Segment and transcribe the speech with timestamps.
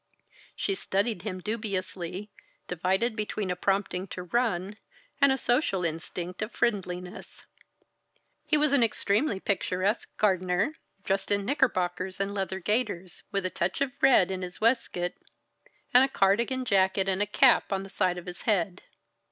[0.55, 2.31] She studied him dubiously,
[2.67, 4.77] divided between a prompting to run,
[5.21, 7.45] and a social instinct of friendliness.
[8.47, 13.79] He was an extremely picturesque gardener, dressed in knickerbockers and leather gaiters, with a touch
[13.79, 15.11] of red in his waistcoat,
[15.93, 18.81] and a cardigan jacket and a cap on the side of his head.